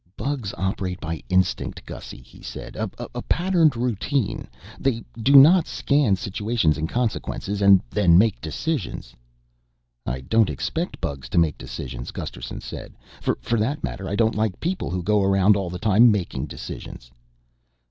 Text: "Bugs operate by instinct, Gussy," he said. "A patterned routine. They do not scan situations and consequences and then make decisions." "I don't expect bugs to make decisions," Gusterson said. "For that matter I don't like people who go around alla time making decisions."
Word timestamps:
"Bugs 0.17 0.51
operate 0.57 0.99
by 0.99 1.21
instinct, 1.29 1.85
Gussy," 1.85 2.17
he 2.23 2.41
said. 2.41 2.75
"A 2.97 3.21
patterned 3.21 3.75
routine. 3.77 4.47
They 4.79 5.03
do 5.21 5.35
not 5.35 5.67
scan 5.67 6.15
situations 6.15 6.75
and 6.75 6.89
consequences 6.89 7.61
and 7.61 7.81
then 7.91 8.17
make 8.17 8.41
decisions." 8.41 9.13
"I 10.03 10.21
don't 10.21 10.49
expect 10.49 11.01
bugs 11.01 11.29
to 11.29 11.37
make 11.37 11.55
decisions," 11.59 12.09
Gusterson 12.09 12.61
said. 12.61 12.95
"For 13.21 13.59
that 13.59 13.83
matter 13.83 14.09
I 14.09 14.15
don't 14.15 14.33
like 14.33 14.59
people 14.59 14.89
who 14.89 15.03
go 15.03 15.21
around 15.21 15.55
alla 15.55 15.77
time 15.77 16.11
making 16.11 16.47
decisions." 16.47 17.11